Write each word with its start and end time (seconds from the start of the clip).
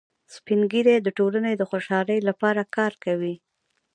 سپین 0.35 0.61
ږیری 0.71 0.95
د 1.01 1.07
ټولنې 1.17 1.51
د 1.57 1.61
خوشحالۍ 1.69 2.19
لپاره 2.29 2.61
کار 2.75 2.93
کوي 3.03 3.35